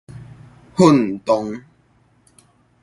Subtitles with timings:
[0.75, 1.61] 楦動